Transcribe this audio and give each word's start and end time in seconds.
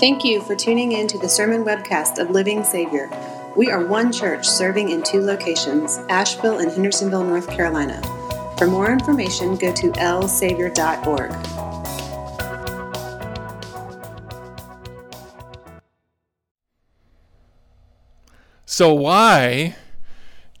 Thank 0.00 0.24
you 0.24 0.40
for 0.42 0.54
tuning 0.54 0.92
in 0.92 1.08
to 1.08 1.18
the 1.18 1.28
sermon 1.28 1.64
webcast 1.64 2.20
of 2.20 2.30
Living 2.30 2.62
Savior. 2.62 3.10
We 3.56 3.68
are 3.68 3.84
one 3.84 4.12
church 4.12 4.48
serving 4.48 4.90
in 4.90 5.02
two 5.02 5.20
locations, 5.20 5.98
Asheville 6.08 6.60
and 6.60 6.70
Hendersonville, 6.70 7.24
North 7.24 7.50
Carolina. 7.50 8.00
For 8.58 8.68
more 8.68 8.92
information, 8.92 9.56
go 9.56 9.74
to 9.74 9.90
lsavior.org. 9.90 11.32
So, 18.66 18.94
why 18.94 19.74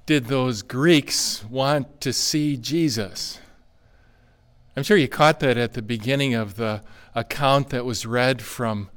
did 0.04 0.24
those 0.24 0.62
Greeks 0.62 1.44
want 1.44 2.00
to 2.00 2.12
see 2.12 2.56
Jesus? 2.56 3.38
I'm 4.76 4.82
sure 4.82 4.96
you 4.96 5.06
caught 5.06 5.38
that 5.38 5.56
at 5.56 5.74
the 5.74 5.82
beginning 5.82 6.34
of 6.34 6.56
the 6.56 6.82
account 7.14 7.68
that 7.68 7.84
was 7.84 8.04
read 8.04 8.42
from 8.42 8.90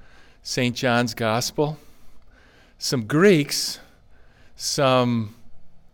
St. 0.43 0.75
John's 0.75 1.13
Gospel. 1.13 1.77
Some 2.77 3.05
Greeks, 3.05 3.79
some 4.55 5.35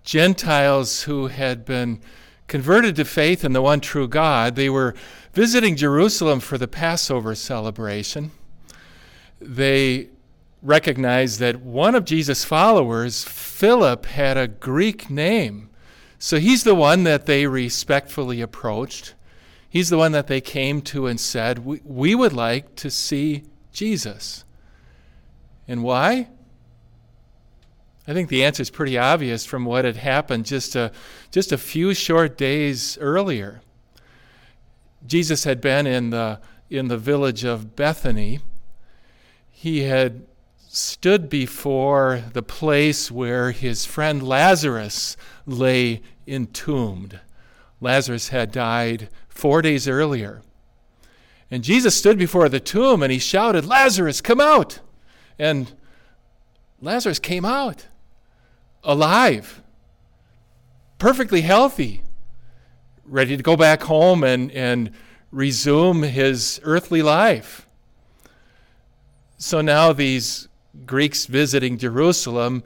Gentiles 0.03 1.03
who 1.03 1.27
had 1.27 1.65
been 1.65 1.99
converted 2.47 2.95
to 2.95 3.05
faith 3.05 3.43
in 3.43 3.51
the 3.51 3.61
one 3.61 3.81
true 3.81 4.07
God, 4.07 4.55
they 4.55 4.69
were 4.69 4.95
visiting 5.33 5.75
Jerusalem 5.75 6.39
for 6.39 6.57
the 6.57 6.67
Passover 6.67 7.35
celebration. 7.35 8.31
They 9.41 10.07
recognized 10.63 11.39
that 11.39 11.61
one 11.61 11.93
of 11.93 12.05
Jesus' 12.05 12.43
followers, 12.43 13.23
Philip, 13.23 14.05
had 14.05 14.37
a 14.37 14.47
Greek 14.47 15.09
name. 15.09 15.69
So 16.19 16.39
he's 16.39 16.63
the 16.63 16.73
one 16.73 17.03
that 17.03 17.25
they 17.25 17.45
respectfully 17.45 18.41
approached. 18.41 19.13
He's 19.69 19.89
the 19.89 19.97
one 19.97 20.13
that 20.13 20.27
they 20.27 20.41
came 20.41 20.81
to 20.83 21.05
and 21.05 21.19
said, 21.19 21.59
We, 21.59 21.81
we 21.83 22.15
would 22.15 22.33
like 22.33 22.75
to 22.77 22.89
see 22.89 23.43
Jesus. 23.77 24.43
And 25.67 25.83
why? 25.83 26.29
I 28.07 28.13
think 28.13 28.27
the 28.27 28.43
answer 28.43 28.63
is 28.63 28.71
pretty 28.71 28.97
obvious 28.97 29.45
from 29.45 29.65
what 29.65 29.85
had 29.85 29.97
happened 29.97 30.47
just 30.47 30.75
a, 30.75 30.91
just 31.29 31.51
a 31.51 31.59
few 31.59 31.93
short 31.93 32.37
days 32.39 32.97
earlier. 32.99 33.61
Jesus 35.05 35.43
had 35.43 35.61
been 35.61 35.85
in 35.85 36.09
the, 36.09 36.39
in 36.71 36.87
the 36.87 36.97
village 36.97 37.43
of 37.43 37.75
Bethany. 37.75 38.39
He 39.51 39.83
had 39.83 40.25
stood 40.67 41.29
before 41.29 42.23
the 42.33 42.41
place 42.41 43.11
where 43.11 43.51
his 43.51 43.85
friend 43.85 44.27
Lazarus 44.27 45.15
lay 45.45 46.01
entombed. 46.25 47.19
Lazarus 47.79 48.29
had 48.29 48.51
died 48.51 49.09
four 49.29 49.61
days 49.61 49.87
earlier. 49.87 50.41
And 51.49 51.63
Jesus 51.63 51.95
stood 51.95 52.17
before 52.17 52.49
the 52.49 52.59
tomb 52.59 53.01
and 53.01 53.11
he 53.11 53.19
shouted, 53.19 53.65
Lazarus, 53.65 54.21
come 54.21 54.41
out! 54.41 54.79
And 55.39 55.71
Lazarus 56.81 57.19
came 57.19 57.45
out 57.45 57.87
alive, 58.83 59.61
perfectly 60.97 61.41
healthy, 61.41 62.03
ready 63.05 63.37
to 63.37 63.43
go 63.43 63.55
back 63.55 63.83
home 63.83 64.23
and, 64.23 64.51
and 64.51 64.91
resume 65.31 66.03
his 66.03 66.59
earthly 66.63 67.01
life. 67.01 67.67
So 69.37 69.61
now 69.61 69.93
these 69.93 70.47
Greeks 70.85 71.25
visiting 71.25 71.77
Jerusalem 71.77 72.63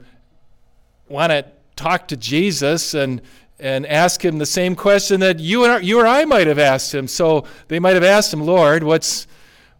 want 1.08 1.30
to 1.30 1.46
talk 1.76 2.08
to 2.08 2.16
Jesus 2.16 2.94
and 2.94 3.20
and 3.62 3.86
ask 3.86 4.24
him 4.24 4.38
the 4.38 4.44
same 4.44 4.74
question 4.74 5.20
that 5.20 5.38
you 5.38 5.64
or, 5.64 5.80
you 5.80 6.00
or 6.00 6.06
I 6.06 6.24
might 6.24 6.48
have 6.48 6.58
asked 6.58 6.92
him. 6.92 7.06
So 7.06 7.44
they 7.68 7.78
might 7.78 7.94
have 7.94 8.02
asked 8.02 8.32
him, 8.32 8.44
Lord, 8.44 8.82
what's, 8.82 9.28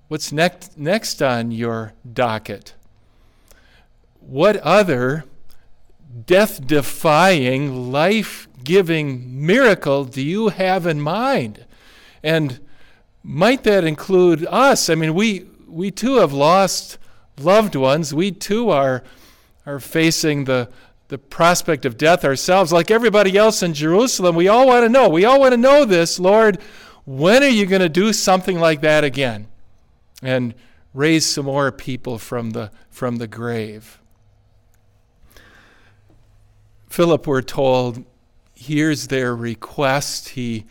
what's 0.06 0.30
next, 0.30 0.78
next 0.78 1.20
on 1.20 1.50
your 1.50 1.92
docket? 2.10 2.74
What 4.20 4.56
other 4.58 5.24
death 6.26 6.64
defying, 6.64 7.90
life 7.90 8.46
giving 8.62 9.44
miracle 9.44 10.04
do 10.04 10.22
you 10.22 10.50
have 10.50 10.86
in 10.86 11.00
mind? 11.00 11.66
And 12.22 12.60
might 13.24 13.64
that 13.64 13.82
include 13.82 14.46
us? 14.46 14.88
I 14.88 14.94
mean, 14.94 15.12
we, 15.12 15.46
we 15.66 15.90
too 15.90 16.18
have 16.18 16.32
lost 16.32 16.98
loved 17.36 17.74
ones. 17.74 18.14
We 18.14 18.30
too 18.30 18.70
are, 18.70 19.02
are 19.66 19.80
facing 19.80 20.44
the, 20.44 20.68
the 21.12 21.18
prospect 21.18 21.84
of 21.84 21.98
death 21.98 22.24
ourselves, 22.24 22.72
like 22.72 22.90
everybody 22.90 23.36
else 23.36 23.62
in 23.62 23.74
Jerusalem. 23.74 24.34
We 24.34 24.48
all 24.48 24.66
want 24.66 24.86
to 24.86 24.88
know. 24.88 25.10
We 25.10 25.26
all 25.26 25.38
want 25.40 25.52
to 25.52 25.58
know 25.58 25.84
this, 25.84 26.18
Lord. 26.18 26.58
When 27.04 27.42
are 27.42 27.48
you 27.48 27.66
going 27.66 27.82
to 27.82 27.90
do 27.90 28.14
something 28.14 28.58
like 28.58 28.80
that 28.80 29.04
again? 29.04 29.48
And 30.22 30.54
raise 30.94 31.26
some 31.26 31.44
more 31.44 31.70
people 31.70 32.18
from 32.18 32.52
the, 32.52 32.70
from 32.88 33.16
the 33.16 33.26
grave. 33.26 34.00
Philip, 36.88 37.26
we're 37.26 37.42
told, 37.42 38.06
hears 38.54 39.08
their 39.08 39.36
request. 39.36 40.30
He 40.30 40.64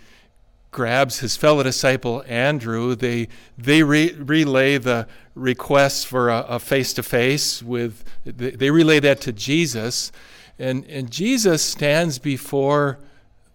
grabs 0.72 1.20
his 1.20 1.36
fellow 1.36 1.64
disciple 1.64 2.24
Andrew. 2.28 2.96
They, 2.96 3.28
they 3.58 3.84
re- 3.84 4.14
relay 4.14 4.78
the 4.78 5.08
request 5.36 6.08
for 6.08 6.30
a 6.30 6.60
face 6.60 6.94
to 6.94 7.04
face 7.04 7.62
with, 7.62 8.04
they, 8.26 8.52
they 8.52 8.72
relay 8.72 9.00
that 9.02 9.22
to 9.22 9.34
Jesus. 9.34 10.12
And, 10.58 10.86
and 10.86 11.12
Jesus 11.12 11.62
stands 11.62 12.20
before 12.20 13.00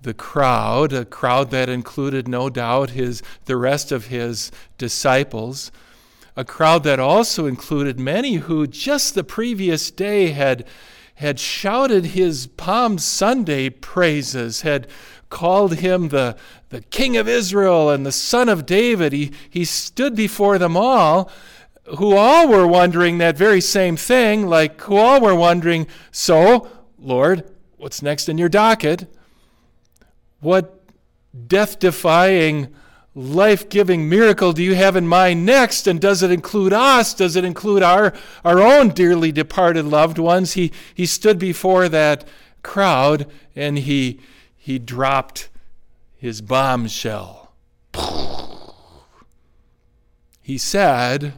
the 0.03 0.15
crowd, 0.15 0.93
a 0.93 1.05
crowd 1.05 1.51
that 1.51 1.69
included, 1.69 2.29
no 2.29 2.49
doubt, 2.49 2.91
his, 2.91 3.23
the 3.47 3.57
rest 3.57 3.91
of 3.93 4.07
his 4.07 4.53
disciples, 4.79 5.73
a 6.37 6.45
crowd 6.45 6.85
that 6.85 7.01
also 7.01 7.47
included 7.47 7.99
many 7.99 8.35
who 8.35 8.67
just 8.67 9.15
the 9.15 9.25
previous 9.25 9.91
day 9.91 10.29
had, 10.29 10.67
had 11.17 11.41
shouted 11.41 12.07
his 12.07 12.47
Palm 12.47 12.99
Sunday 12.99 13.71
praises, 13.71 14.61
had 14.61 14.87
called 15.29 15.77
him 15.77 16.09
the, 16.09 16.37
the 16.69 16.83
King 16.83 17.17
of 17.17 17.29
Israel 17.29 17.91
and 17.91 18.07
the 18.07 18.13
Son 18.13 18.49
of 18.49 18.67
David. 18.67 19.13
He, 19.13 19.33
he 19.49 19.65
stood 19.65 20.15
before 20.15 20.59
them 20.59 20.77
all 20.77 21.31
who 21.99 22.17
all 22.17 22.49
were 22.49 22.67
wondering 22.67 23.19
that 23.19 23.37
very 23.37 23.61
same 23.61 23.97
thing, 23.97 24.47
like 24.47 24.81
who 24.83 24.97
all 24.97 25.21
were 25.21 25.35
wondering, 25.35 25.87
so, 26.11 26.69
Lord, 26.99 27.49
what's 27.77 28.03
next 28.03 28.29
in 28.29 28.39
your 28.39 28.49
docket? 28.49 29.07
What 30.41 30.83
death 31.47 31.79
defying, 31.79 32.75
life 33.15 33.69
giving 33.69 34.09
miracle 34.09 34.53
do 34.53 34.63
you 34.63 34.75
have 34.75 34.97
in 34.97 35.07
mind 35.07 35.47
next? 35.47 35.87
And 35.87 36.01
does 36.01 36.23
it 36.23 36.33
include 36.33 36.73
us? 36.73 37.15
Does 37.15 37.37
it 37.37 37.45
include 37.45 37.83
our, 37.83 38.13
our 38.45 38.61
own 38.61 38.89
dearly 38.89 39.31
departed 39.31 39.85
loved 39.85 40.19
ones? 40.19 40.55
He, 40.55 40.73
he 40.95 41.07
stood 41.07 41.39
before 41.39 41.89
that 41.89 42.27
crowd 42.63 43.31
and 43.55 43.79
he, 43.79 44.19
he 44.67 44.81
dropped 44.81 45.49
his 46.17 46.41
bombshell. 46.41 47.53
He 50.43 50.59
said, 50.59 51.35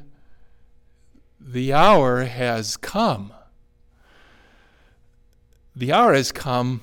The 1.39 1.75
hour 1.75 2.25
has 2.25 2.79
come 2.79 3.35
the 5.77 5.93
hour 5.93 6.15
has 6.15 6.33
come 6.33 6.81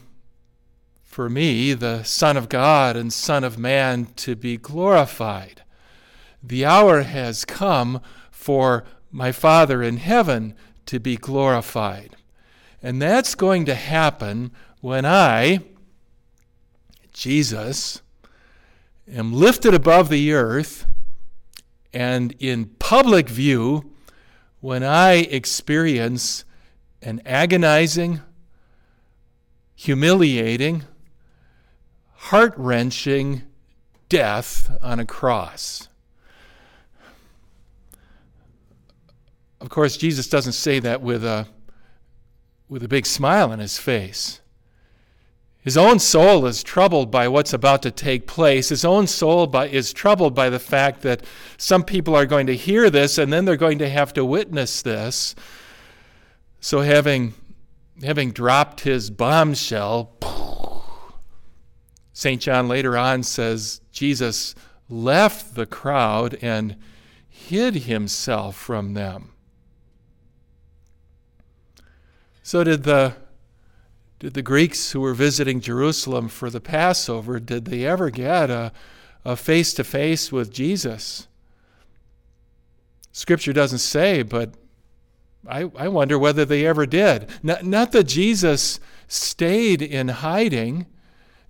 for 1.02 1.30
me, 1.30 1.74
the 1.74 2.04
Son 2.04 2.38
of 2.38 2.48
God 2.48 2.96
and 2.96 3.12
Son 3.12 3.44
of 3.44 3.58
Man, 3.58 4.06
to 4.18 4.36
be 4.36 4.56
glorified. 4.56 5.64
The 6.44 6.64
hour 6.64 7.02
has 7.02 7.44
come 7.44 8.02
for 8.30 8.84
my 9.12 9.32
Father 9.32 9.82
in 9.82 9.98
heaven 9.98 10.54
to 10.86 11.00
be 11.00 11.18
glorified. 11.18 12.16
And 12.84 13.02
that's 13.02 13.34
going 13.34 13.66
to 13.66 13.74
happen 13.74 14.52
when 14.80 15.08
I, 15.08 15.62
Jesus, 17.16 18.02
am 19.10 19.32
lifted 19.32 19.74
above 19.74 20.10
the 20.10 20.34
earth 20.34 20.86
and 21.94 22.36
in 22.40 22.66
public 22.78 23.30
view 23.30 23.90
when 24.60 24.84
I 24.84 25.14
experience 25.14 26.44
an 27.02 27.22
agonizing, 27.26 28.20
humiliating, 29.76 30.84
heart 32.16 32.54
wrenching 32.58 33.44
death 34.10 34.78
on 34.82 35.00
a 35.00 35.06
cross. 35.06 35.88
Of 39.62 39.70
course, 39.70 39.96
Jesus 39.96 40.28
doesn't 40.28 40.52
say 40.52 40.80
that 40.80 41.02
with 41.02 41.24
a, 41.24 41.48
with 42.68 42.84
a 42.84 42.90
big 42.90 43.06
smile 43.06 43.54
on 43.54 43.60
his 43.60 43.78
face. 43.78 44.42
His 45.66 45.78
own 45.78 45.98
soul 45.98 46.46
is 46.46 46.62
troubled 46.62 47.10
by 47.10 47.28
what's 47.28 47.52
about 47.52 47.82
to 47.82 47.92
take 47.92 48.28
place. 48.28 48.70
His 48.70 48.86
own 48.86 49.08
soul 49.08 49.48
by, 49.48 49.68
is 49.68 49.94
troubled 49.94 50.36
by 50.36 50.52
the 50.52 50.60
fact 50.60 51.02
that 51.02 51.24
some 51.58 51.84
people 51.84 52.16
are 52.16 52.28
going 52.28 52.46
to 52.46 52.56
hear 52.56 52.92
this 52.92 53.18
and 53.18 53.34
then 53.34 53.46
they're 53.46 53.58
going 53.58 53.80
to 53.80 53.90
have 53.90 54.14
to 54.14 54.24
witness 54.24 54.84
this. 54.84 55.34
So, 56.60 56.82
having, 56.82 57.34
having 58.04 58.32
dropped 58.32 58.82
his 58.82 59.10
bombshell, 59.10 60.12
St. 62.14 62.40
John 62.40 62.68
later 62.68 62.96
on 62.96 63.24
says 63.24 63.82
Jesus 63.92 64.54
left 64.88 65.56
the 65.56 65.66
crowd 65.66 66.38
and 66.44 66.76
hid 67.28 67.74
himself 67.74 68.56
from 68.56 68.94
them. 68.94 69.32
So, 72.44 72.64
did 72.64 72.84
the 72.84 73.16
did 74.20 74.34
the 74.34 74.42
Greeks 74.42 74.92
who 74.92 75.02
were 75.02 75.14
visiting 75.14 75.60
Jerusalem 75.60 76.28
for 76.30 76.50
the 76.50 76.62
Passover, 76.62 77.40
did 77.40 77.66
they 77.66 77.86
ever 77.86 78.10
get 78.10 78.50
a, 78.50 78.72
a 79.24 79.36
face-to-face 79.36 80.32
with 80.32 80.52
Jesus? 80.52 81.28
Scripture 83.12 83.54
doesn't 83.54 83.80
say, 83.80 84.24
but 84.24 84.56
I, 85.48 85.70
I 85.78 85.88
wonder 85.88 86.18
whether 86.18 86.46
they 86.46 86.66
ever 86.66 86.86
did. 86.86 87.30
Not, 87.44 87.64
not 87.64 87.92
that 87.92 88.06
Jesus 88.06 88.80
stayed 89.08 89.82
in 89.82 90.08
hiding. 90.08 90.88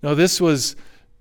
No, 0.02 0.14
this 0.14 0.40
was 0.40 0.76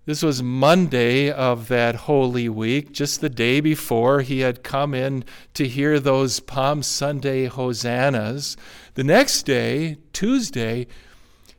this 0.05 0.21
was 0.21 0.43
Monday 0.43 1.31
of 1.31 1.67
that 1.69 1.95
Holy 1.95 2.47
Week, 2.47 2.91
just 2.91 3.21
the 3.21 3.29
day 3.29 3.59
before 3.59 4.21
he 4.21 4.41
had 4.41 4.61
come 4.61 4.93
in 4.93 5.23
to 5.55 5.67
hear 5.67 5.99
those 5.99 6.39
Palm 6.39 6.83
Sunday 6.83 7.47
hosannas. 7.47 8.55
The 8.93 9.03
next 9.03 9.47
day, 9.47 9.97
Tuesday, 10.13 10.85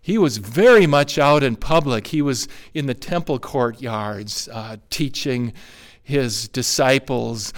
he 0.06 0.18
was 0.18 0.36
very 0.36 0.86
much 0.86 1.18
out 1.18 1.42
in 1.42 1.56
public. 1.56 2.06
He 2.06 2.22
was 2.22 2.46
in 2.72 2.86
the 2.86 2.94
temple 2.94 3.40
courtyards 3.40 4.48
uh, 4.52 4.76
teaching 4.88 5.52
his 6.00 6.46
disciples 6.46 7.52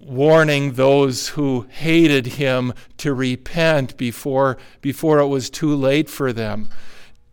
warning 0.00 0.72
those 0.72 1.28
who 1.28 1.66
hated 1.68 2.24
him 2.24 2.72
to 2.96 3.12
repent 3.12 3.98
before, 3.98 4.56
before 4.80 5.18
it 5.18 5.26
was 5.26 5.50
too 5.50 5.74
late 5.74 6.08
for 6.08 6.32
them. 6.32 6.70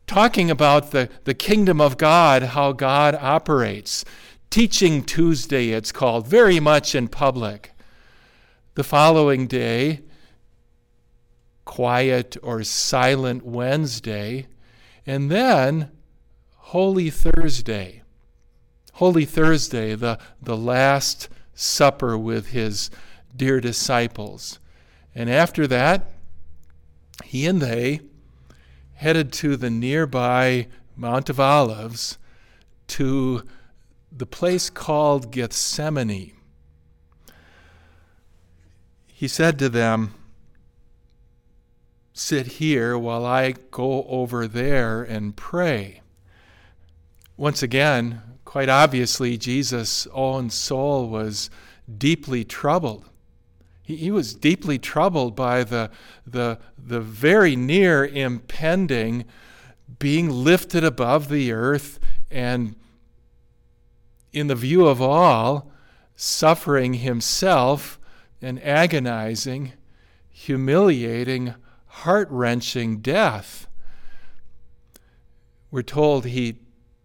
Talking 0.07 0.51
about 0.51 0.91
the, 0.91 1.07
the 1.23 1.33
kingdom 1.33 1.79
of 1.79 1.97
God, 1.97 2.43
how 2.43 2.73
God 2.73 3.15
operates. 3.15 4.03
Teaching 4.49 5.05
Tuesday, 5.05 5.69
it's 5.69 5.93
called, 5.93 6.27
very 6.27 6.59
much 6.59 6.95
in 6.95 7.07
public. 7.07 7.71
The 8.73 8.83
following 8.83 9.47
day, 9.47 10.01
quiet 11.65 12.37
or 12.41 12.63
silent 12.63 13.45
Wednesday, 13.45 14.47
and 15.05 15.29
then 15.29 15.91
Holy 16.55 17.09
Thursday. 17.09 18.03
Holy 18.93 19.25
Thursday, 19.25 19.93
the, 19.95 20.17
the 20.41 20.55
last 20.55 21.27
supper 21.53 22.17
with 22.17 22.47
his 22.47 22.89
dear 23.35 23.59
disciples. 23.59 24.59
And 25.13 25.29
after 25.29 25.67
that, 25.67 26.11
he 27.23 27.45
and 27.45 27.61
they 27.61 28.01
headed 28.93 29.33
to 29.33 29.57
the 29.57 29.69
nearby 29.69 30.67
Mount 30.95 31.29
of 31.29 31.39
Olives 31.39 32.17
to 32.87 33.43
the 34.11 34.25
place 34.25 34.69
called 34.69 35.31
Gethsemane. 35.31 36.31
He 39.07 39.27
said 39.27 39.59
to 39.59 39.69
them, 39.69 40.13
Sit 42.15 42.47
here 42.47 42.97
while 42.97 43.25
I 43.25 43.53
go 43.69 44.05
over 44.05 44.47
there 44.47 45.03
and 45.03 45.35
pray. 45.35 46.01
Once 47.37 47.61
again, 47.61 48.23
Quite 48.55 48.69
obviously, 48.69 49.37
Jesus' 49.37 50.07
own 50.13 50.49
soul 50.49 51.09
was 51.09 51.49
deeply 51.97 52.45
troubled. 52.45 53.09
He, 53.83 53.97
he 53.97 54.11
was 54.11 54.33
deeply 54.33 54.79
troubled 54.79 55.35
by 55.35 55.65
the, 55.65 55.91
the, 56.25 56.59
the 56.77 57.01
very 57.01 57.57
near 57.57 58.05
impending 58.05 59.25
being 59.99 60.29
lifted 60.29 60.85
above 60.85 61.27
the 61.27 61.51
earth 61.51 61.99
and, 62.31 62.77
in 64.31 64.47
the 64.47 64.55
view 64.55 64.87
of 64.87 65.01
all, 65.01 65.69
suffering 66.15 66.93
himself 66.93 67.99
an 68.41 68.57
agonizing, 68.59 69.73
humiliating, 70.29 71.55
heart 71.99 72.27
wrenching 72.29 72.97
death. 72.97 73.67
We're 75.71 75.81
told 75.81 76.25
he 76.25 76.57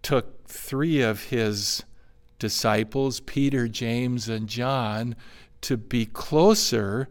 took 0.03 0.49
three 0.49 1.01
of 1.01 1.25
his 1.25 1.85
disciples, 2.41 3.21
Peter, 3.21 3.69
James, 3.69 4.29
and 4.29 4.49
John, 4.49 5.15
to 5.61 5.77
be 5.77 6.07
closer 6.07 7.09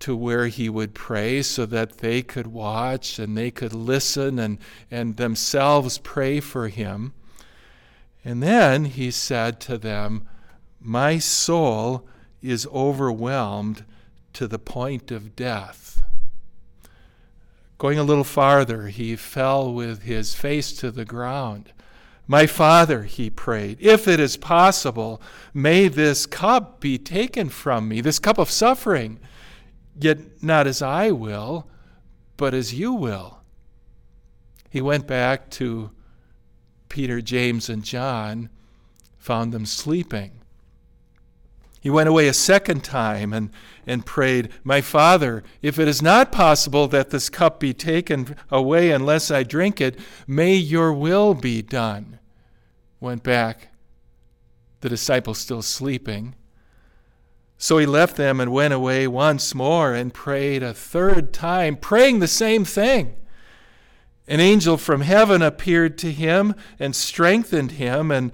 to 0.00 0.16
where 0.16 0.48
he 0.48 0.68
would 0.68 0.94
pray 0.94 1.42
so 1.42 1.64
that 1.66 1.98
they 1.98 2.22
could 2.22 2.48
watch 2.48 3.20
and 3.20 3.36
they 3.36 3.52
could 3.52 3.72
listen 3.72 4.40
and, 4.40 4.58
and 4.90 5.16
themselves 5.16 5.98
pray 5.98 6.40
for 6.40 6.68
him. 6.68 7.12
And 8.24 8.42
then 8.42 8.86
he 8.86 9.12
said 9.12 9.60
to 9.60 9.78
them, 9.78 10.28
My 10.80 11.18
soul 11.18 12.04
is 12.42 12.66
overwhelmed 12.66 13.84
to 14.32 14.48
the 14.48 14.58
point 14.58 15.12
of 15.12 15.36
death. 15.36 16.02
Going 17.82 17.98
a 17.98 18.04
little 18.04 18.22
farther, 18.22 18.86
he 18.86 19.16
fell 19.16 19.74
with 19.74 20.04
his 20.04 20.36
face 20.36 20.72
to 20.74 20.92
the 20.92 21.04
ground 21.04 21.72
my 22.26 22.46
Father, 22.46 23.02
he 23.02 23.28
prayed, 23.30 23.78
if 23.80 24.06
it 24.06 24.20
is 24.20 24.36
possible, 24.36 25.20
may 25.52 25.88
this 25.88 26.24
cup 26.24 26.80
be 26.80 26.96
taken 26.96 27.48
from 27.48 27.88
me, 27.88 28.00
this 28.00 28.18
cup 28.18 28.38
of 28.38 28.50
suffering, 28.50 29.18
yet 30.00 30.42
not 30.42 30.66
as 30.66 30.80
I 30.80 31.10
will, 31.10 31.68
but 32.36 32.54
as 32.54 32.72
you 32.72 32.92
will. 32.92 33.40
He 34.70 34.80
went 34.80 35.06
back 35.06 35.50
to 35.50 35.90
Peter, 36.88 37.20
James, 37.20 37.68
and 37.68 37.84
John, 37.84 38.48
found 39.18 39.52
them 39.52 39.66
sleeping. 39.66 40.41
He 41.82 41.90
went 41.90 42.08
away 42.08 42.28
a 42.28 42.32
second 42.32 42.84
time 42.84 43.32
and, 43.32 43.50
and 43.88 44.06
prayed, 44.06 44.50
My 44.62 44.80
Father, 44.80 45.42
if 45.62 45.80
it 45.80 45.88
is 45.88 46.00
not 46.00 46.30
possible 46.30 46.86
that 46.86 47.10
this 47.10 47.28
cup 47.28 47.58
be 47.58 47.74
taken 47.74 48.36
away 48.52 48.92
unless 48.92 49.32
I 49.32 49.42
drink 49.42 49.80
it, 49.80 49.98
may 50.24 50.54
your 50.54 50.92
will 50.92 51.34
be 51.34 51.60
done. 51.60 52.20
Went 53.00 53.24
back, 53.24 53.70
the 54.80 54.88
disciples 54.88 55.38
still 55.38 55.60
sleeping. 55.60 56.36
So 57.58 57.78
he 57.78 57.86
left 57.86 58.16
them 58.16 58.38
and 58.38 58.52
went 58.52 58.72
away 58.72 59.08
once 59.08 59.52
more 59.52 59.92
and 59.92 60.14
prayed 60.14 60.62
a 60.62 60.72
third 60.72 61.32
time, 61.32 61.74
praying 61.76 62.20
the 62.20 62.28
same 62.28 62.64
thing. 62.64 63.16
An 64.28 64.38
angel 64.40 64.76
from 64.76 65.00
heaven 65.00 65.42
appeared 65.42 65.98
to 65.98 66.12
him 66.12 66.54
and 66.78 66.94
strengthened 66.94 67.72
him, 67.72 68.10
and 68.10 68.32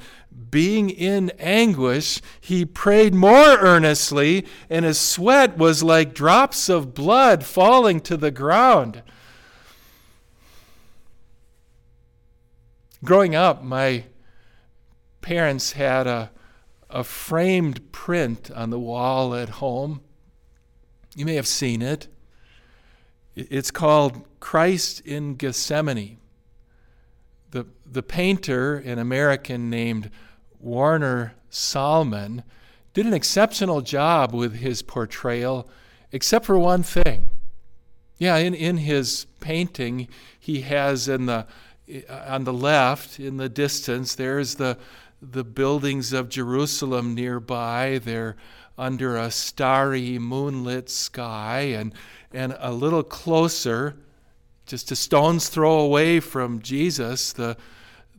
being 0.51 0.91
in 0.91 1.31
anguish, 1.39 2.21
he 2.41 2.65
prayed 2.65 3.15
more 3.15 3.59
earnestly, 3.59 4.47
and 4.69 4.85
his 4.85 4.99
sweat 4.99 5.57
was 5.57 5.83
like 5.83 6.15
drops 6.15 6.69
of 6.69 6.95
blood 6.95 7.45
falling 7.45 8.01
to 8.03 8.17
the 8.17 8.31
ground. 8.31 9.03
Growing 13.03 13.35
up, 13.35 13.63
my 13.63 14.05
parents 15.23 15.73
had 15.73 16.07
a, 16.07 16.31
a 16.91 17.05
framed 17.05 17.93
print 17.93 18.51
on 18.51 18.71
the 18.71 18.79
wall 18.79 19.35
at 19.35 19.49
home. 19.49 20.03
You 21.15 21.25
may 21.25 21.35
have 21.35 21.47
seen 21.47 21.81
it. 21.81 22.09
It's 23.35 23.71
called 23.71 24.25
Christ 24.41 25.01
in 25.01 25.35
Gethsemane. 25.35 26.19
The, 27.51 27.67
the 27.91 28.03
painter, 28.03 28.77
an 28.77 28.99
American 28.99 29.71
named 29.71 30.11
Warner 30.61 31.35
Sallman 31.51 32.43
did 32.93 33.07
an 33.07 33.15
exceptional 33.15 33.81
job 33.81 34.35
with 34.35 34.57
his 34.57 34.83
portrayal, 34.83 35.69
except 36.13 36.45
for 36.45 36.59
one 36.59 36.83
thing. 36.83 37.29
Yeah, 38.19 38.37
in, 38.37 38.55
in 38.55 38.79
his 38.79 39.27
painting, 39.41 40.09
he 40.39 40.63
has 40.63 41.09
in 41.09 41.27
the 41.27 41.47
on 42.11 42.45
the 42.45 42.53
left, 42.53 43.19
in 43.19 43.39
the 43.39 43.49
distance, 43.49 44.15
there's 44.15 44.57
the 44.57 44.77
the 45.23 45.45
buildings 45.45 46.13
of 46.13 46.29
Jerusalem 46.29 47.15
nearby. 47.15 47.99
They're 47.99 48.37
under 48.77 49.17
a 49.17 49.31
starry, 49.31 50.19
moonlit 50.19 50.89
sky, 50.89 51.61
and, 51.61 51.93
and 52.33 52.57
a 52.61 52.73
little 52.73 53.03
closer, 53.03 53.97
just 54.69 54.91
a 54.91 54.97
stone's 54.97 55.49
throw 55.49 55.81
away 55.81 56.21
from 56.21 56.61
Jesus, 56.61 57.33
the, 57.33 57.57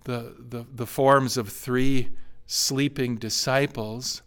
the, 0.06 0.36
the, 0.40 0.66
the 0.74 0.88
forms 0.88 1.38
of 1.38 1.50
three 1.50 2.10
sleeping 2.48 3.18
disciples. 3.18 4.24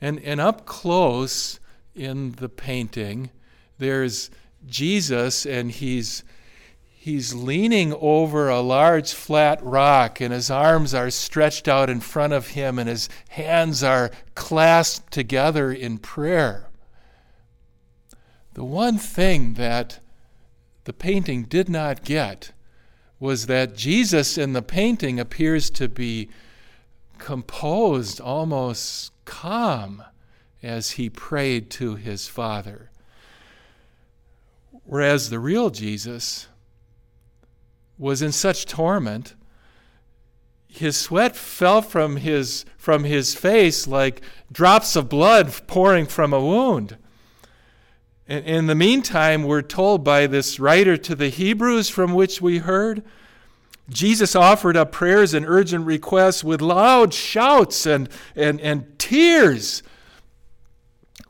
And, 0.00 0.20
and 0.20 0.40
up 0.40 0.66
close 0.66 1.58
in 1.96 2.32
the 2.32 2.48
painting, 2.48 3.30
there's 3.78 4.30
Jesus, 4.66 5.44
and 5.44 5.72
he's, 5.72 6.22
he's 6.80 7.34
leaning 7.34 7.92
over 7.94 8.48
a 8.48 8.60
large 8.60 9.12
flat 9.12 9.60
rock, 9.60 10.20
and 10.20 10.32
his 10.32 10.50
arms 10.50 10.94
are 10.94 11.10
stretched 11.10 11.66
out 11.66 11.90
in 11.90 11.98
front 11.98 12.32
of 12.32 12.48
him, 12.50 12.78
and 12.78 12.88
his 12.88 13.08
hands 13.30 13.82
are 13.82 14.12
clasped 14.36 15.12
together 15.12 15.72
in 15.72 15.98
prayer. 15.98 16.70
The 18.54 18.64
one 18.64 18.98
thing 18.98 19.54
that 19.54 19.98
the 20.88 20.94
painting 20.94 21.42
did 21.42 21.68
not 21.68 22.02
get 22.02 22.50
was 23.20 23.44
that 23.44 23.76
Jesus 23.76 24.38
in 24.38 24.54
the 24.54 24.62
painting 24.62 25.20
appears 25.20 25.68
to 25.68 25.86
be 25.86 26.30
composed, 27.18 28.22
almost 28.22 29.12
calm, 29.26 30.02
as 30.62 30.92
he 30.92 31.10
prayed 31.10 31.68
to 31.68 31.96
his 31.96 32.26
Father. 32.26 32.90
Whereas 34.84 35.28
the 35.28 35.38
real 35.38 35.68
Jesus 35.68 36.48
was 37.98 38.22
in 38.22 38.32
such 38.32 38.64
torment, 38.64 39.34
his 40.68 40.96
sweat 40.96 41.36
fell 41.36 41.82
from 41.82 42.16
his, 42.16 42.64
from 42.78 43.04
his 43.04 43.34
face 43.34 43.86
like 43.86 44.22
drops 44.50 44.96
of 44.96 45.10
blood 45.10 45.52
pouring 45.66 46.06
from 46.06 46.32
a 46.32 46.40
wound. 46.40 46.96
In, 48.28 48.66
the 48.66 48.74
meantime, 48.74 49.44
we're 49.44 49.62
told 49.62 50.04
by 50.04 50.26
this 50.26 50.60
writer 50.60 50.98
to 50.98 51.14
the 51.14 51.30
Hebrews 51.30 51.88
from 51.88 52.12
which 52.12 52.42
we 52.42 52.58
heard, 52.58 53.02
Jesus 53.88 54.36
offered 54.36 54.76
up 54.76 54.92
prayers 54.92 55.32
and 55.32 55.46
urgent 55.46 55.86
requests 55.86 56.44
with 56.44 56.60
loud 56.60 57.14
shouts 57.14 57.86
and, 57.86 58.10
and, 58.36 58.60
and 58.60 58.98
tears, 58.98 59.82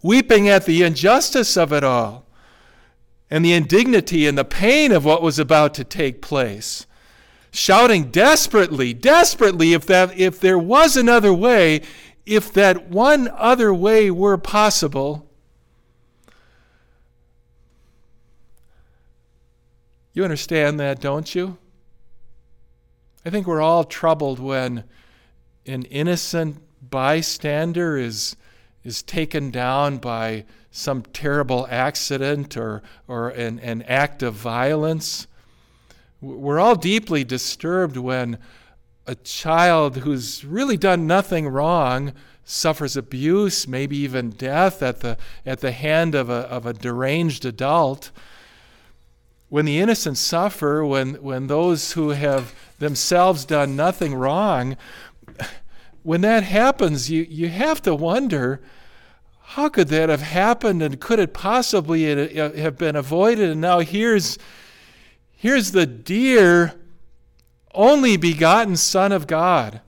weeping 0.03 0.49
at 0.49 0.67
the 0.67 0.83
injustice 0.83 1.57
of 1.57 1.73
it 1.73 1.85
all 1.85 2.27
and 3.31 3.45
the 3.45 3.53
indignity 3.53 4.27
and 4.27 4.37
the 4.37 4.45
pain 4.45 4.91
of 4.91 5.05
what 5.05 5.23
was 5.23 5.39
about 5.39 5.75
to 5.75 5.85
take 5.85 6.23
place. 6.23 6.87
Shouting 7.51 8.11
desperately, 8.11 8.93
desperately, 8.93 9.73
if, 9.73 9.87
that, 9.87 10.19
if 10.19 10.41
there 10.41 10.59
was 10.59 10.97
another 10.97 11.33
way, 11.33 11.83
if 12.27 12.53
that 12.55 12.89
one 12.89 13.29
other 13.37 13.73
way 13.73 14.11
were 14.11 14.37
possible. 14.37 15.28
You 20.19 20.25
understand 20.25 20.81
that, 20.81 20.99
don't 21.01 21.33
you? 21.33 21.59
I 23.25 23.31
think 23.31 23.47
we're 23.47 23.61
all 23.61 23.85
troubled 23.85 24.41
when 24.41 24.83
an 25.65 25.85
innocent 25.85 26.61
bystander 26.83 27.97
is, 27.97 28.35
is 28.83 29.01
taken 29.01 29.53
down 29.53 29.99
by 29.99 30.45
some 30.73 31.03
terrible 31.03 31.69
accident 31.71 32.57
or, 32.57 32.83
or 33.07 33.29
an, 33.29 33.61
an 33.61 33.83
act 33.83 34.25
of 34.25 34.35
violence. 34.35 35.29
We're 36.21 36.59
all 36.59 36.75
deeply 36.75 37.23
disturbed 37.23 37.97
when 37.97 38.39
a 39.07 39.15
child 39.15 39.99
who's 39.99 40.45
really 40.45 40.77
done 40.77 41.07
nothing 41.07 41.47
wrong 41.47 42.13
suffers 42.43 42.97
abuse, 42.97 43.69
maybe 43.69 43.97
even 43.99 44.31
death 44.31 44.83
at 44.83 44.99
the, 44.99 45.17
at 45.47 45.61
the 45.61 45.71
hand 45.71 46.17
of 46.17 46.29
a, 46.29 46.41
of 46.49 46.67
a 46.67 46.73
deranged 46.73 47.45
adult. 47.45 48.11
When 49.49 49.65
the 49.65 49.79
innocent 49.79 50.19
suffer, 50.19 50.85
when, 50.85 51.15
when 51.15 51.47
those 51.47 51.93
who 51.93 52.11
have 52.11 52.55
themselves 52.79 53.45
done 53.45 53.77
nothing 53.77 54.15
wrong, 54.15 54.77
when 56.03 56.21
that 56.21 56.43
happens, 56.43 57.11
you, 57.11 57.27
you 57.29 57.49
have 57.49 57.81
to 57.83 57.95
wonder 57.95 58.61
how 59.41 59.71
could 59.71 59.89
that 59.89 60.11
have 60.11 60.21
happened 60.21 60.83
and 60.83 61.01
could 61.01 61.19
it 61.19 61.33
possibly 61.33 62.05
have 62.37 62.77
been 62.77 62.97
avoided? 62.97 63.49
And 63.49 63.61
now 63.63 63.79
here's, 63.79 64.39
here's 65.35 65.73
the 65.73 65.87
dear, 65.87 66.75
only 67.75 68.19
begotten 68.19 68.77
Son 68.77 69.11
of 69.11 69.27
God. 69.27 69.81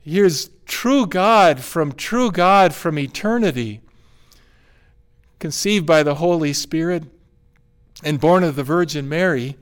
Here's 0.00 0.50
true 0.64 1.06
God 1.06 1.60
from 1.60 1.92
true 1.92 2.30
God 2.30 2.72
from 2.72 2.98
eternity, 2.98 3.80
conceived 5.40 5.86
by 5.86 6.04
the 6.04 6.14
Holy 6.14 6.52
Spirit 6.52 7.04
and 8.02 8.20
born 8.20 8.44
of 8.44 8.56
the 8.56 8.64
Virgin 8.64 9.08
Mary. 9.08 9.56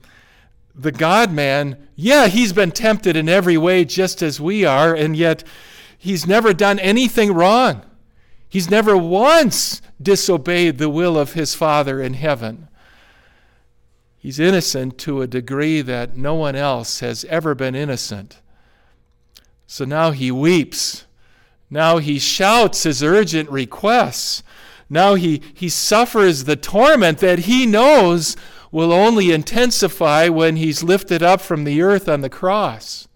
The 0.74 0.92
God 0.92 1.32
man, 1.32 1.88
yeah, 1.96 2.28
he's 2.28 2.52
been 2.52 2.70
tempted 2.70 3.16
in 3.16 3.28
every 3.28 3.56
way 3.56 3.84
just 3.84 4.22
as 4.22 4.40
we 4.40 4.64
are, 4.64 4.94
and 4.94 5.16
yet 5.16 5.42
he's 5.98 6.26
never 6.26 6.52
done 6.52 6.78
anything 6.78 7.32
wrong. 7.32 7.82
He's 8.48 8.70
never 8.70 8.96
once 8.96 9.82
disobeyed 10.00 10.78
the 10.78 10.88
will 10.88 11.18
of 11.18 11.32
his 11.32 11.54
Father 11.54 12.00
in 12.00 12.14
heaven. 12.14 12.68
He's 14.16 14.40
innocent 14.40 14.98
to 14.98 15.22
a 15.22 15.26
degree 15.26 15.80
that 15.82 16.16
no 16.16 16.34
one 16.34 16.56
else 16.56 17.00
has 17.00 17.24
ever 17.26 17.54
been 17.54 17.74
innocent. 17.74 18.40
So 19.66 19.84
now 19.84 20.12
he 20.12 20.30
weeps. 20.30 21.04
Now 21.70 21.98
he 21.98 22.18
shouts 22.18 22.84
his 22.84 23.02
urgent 23.02 23.50
requests. 23.50 24.42
Now 24.90 25.14
he, 25.14 25.42
he 25.54 25.68
suffers 25.68 26.44
the 26.44 26.56
torment 26.56 27.18
that 27.18 27.40
he 27.40 27.66
knows 27.66 28.36
will 28.70 28.92
only 28.92 29.32
intensify 29.32 30.28
when 30.28 30.56
he's 30.56 30.82
lifted 30.82 31.22
up 31.22 31.40
from 31.40 31.64
the 31.64 31.82
earth 31.82 32.08
on 32.08 32.20
the 32.20 32.30
cross. 32.30 33.08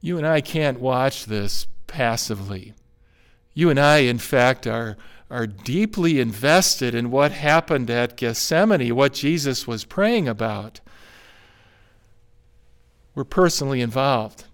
You 0.00 0.18
and 0.18 0.26
I 0.26 0.40
can't 0.40 0.80
watch 0.80 1.26
this 1.26 1.66
passively. 1.86 2.74
You 3.54 3.70
and 3.70 3.80
I, 3.80 3.98
in 3.98 4.18
fact, 4.18 4.66
are, 4.66 4.96
are 5.30 5.46
deeply 5.46 6.20
invested 6.20 6.94
in 6.94 7.10
what 7.10 7.32
happened 7.32 7.90
at 7.90 8.16
Gethsemane, 8.16 8.94
what 8.94 9.14
Jesus 9.14 9.66
was 9.66 9.84
praying 9.84 10.28
about. 10.28 10.80
We're 13.14 13.24
personally 13.24 13.80
involved. 13.80 14.44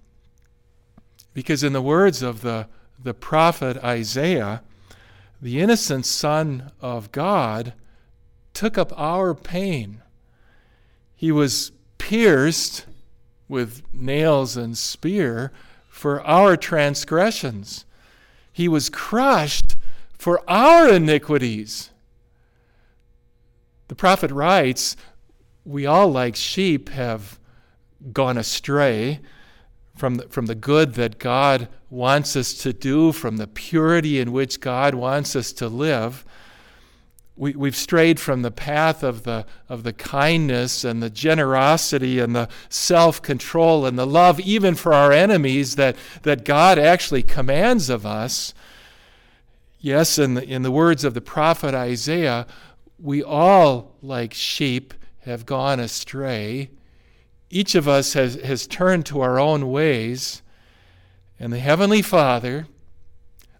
Because, 1.34 1.64
in 1.64 1.72
the 1.72 1.82
words 1.82 2.22
of 2.22 2.42
the, 2.42 2.68
the 3.02 3.14
prophet 3.14 3.76
Isaiah, 3.78 4.62
the 5.40 5.60
innocent 5.60 6.06
Son 6.06 6.70
of 6.80 7.12
God 7.12 7.72
took 8.54 8.78
up 8.78 8.92
our 8.98 9.34
pain. 9.34 10.02
He 11.14 11.32
was 11.32 11.72
pierced 11.98 12.86
with 13.48 13.82
nails 13.92 14.56
and 14.56 14.76
spear 14.76 15.52
for 15.88 16.22
our 16.22 16.56
transgressions. 16.56 17.84
He 18.52 18.68
was 18.68 18.88
crushed 18.88 19.76
for 20.16 20.42
our 20.48 20.88
iniquities. 20.88 21.90
The 23.88 23.94
prophet 23.94 24.30
writes, 24.30 24.96
We 25.64 25.86
all, 25.86 26.10
like 26.10 26.36
sheep, 26.36 26.88
have 26.90 27.38
gone 28.12 28.38
astray 28.38 29.20
from 30.02 30.16
the, 30.16 30.28
from 30.28 30.46
the 30.46 30.56
good 30.56 30.94
that 30.94 31.20
God 31.20 31.68
wants 31.88 32.34
us 32.34 32.54
to 32.54 32.72
do, 32.72 33.12
from 33.12 33.36
the 33.36 33.46
purity 33.46 34.18
in 34.18 34.32
which 34.32 34.60
God 34.60 34.96
wants 34.96 35.36
us 35.36 35.52
to 35.52 35.68
live 35.68 36.24
we, 37.36 37.52
we've 37.52 37.76
strayed 37.76 38.20
from 38.20 38.42
the 38.42 38.50
path 38.50 39.02
of 39.02 39.22
the, 39.22 39.46
of 39.68 39.84
the 39.84 39.92
kindness 39.92 40.84
and 40.84 41.02
the 41.02 41.10
generosity 41.10 42.18
and 42.18 42.36
the 42.36 42.48
self 42.68 43.22
control 43.22 43.86
and 43.86 43.98
the 43.98 44.06
love, 44.06 44.38
even 44.40 44.74
for 44.74 44.92
our 44.92 45.12
enemies, 45.12 45.76
that, 45.76 45.96
that 46.22 46.44
God 46.44 46.78
actually 46.78 47.22
commands 47.22 47.88
of 47.88 48.04
us. 48.04 48.52
Yes, 49.80 50.18
in 50.18 50.34
the, 50.34 50.44
in 50.44 50.62
the 50.62 50.70
words 50.70 51.04
of 51.04 51.14
the 51.14 51.20
prophet 51.20 51.74
Isaiah, 51.74 52.46
we 52.98 53.22
all, 53.22 53.96
like 54.02 54.34
sheep, 54.34 54.94
have 55.22 55.46
gone 55.46 55.80
astray. 55.80 56.70
Each 57.54 57.74
of 57.74 57.86
us 57.86 58.14
has, 58.14 58.36
has 58.36 58.66
turned 58.66 59.04
to 59.06 59.20
our 59.20 59.38
own 59.38 59.70
ways. 59.70 60.40
And 61.38 61.52
the 61.52 61.58
Heavenly 61.58 62.00
Father 62.00 62.66